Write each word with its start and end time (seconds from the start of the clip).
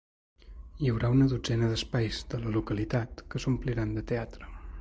Hi 0.85 0.89
haurà 0.91 1.11
una 1.15 1.27
dotzena 1.33 1.69
d’espais 1.73 2.21
de 2.33 2.41
la 2.47 2.57
localitat 2.57 3.25
que 3.33 3.43
s’ompliran 3.45 3.97
de 4.01 4.09
teatre. 4.15 4.55